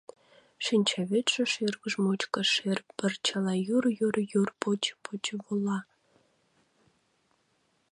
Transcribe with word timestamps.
Шинчавӱдшӧ 0.65 1.43
шӱргыж 1.53 1.93
мучко 2.03 2.41
шер 2.53 2.79
пырчыла 2.97 3.53
юр-юр-юр 3.77 4.49
поче-поче 4.61 5.35
вола. 5.43 5.79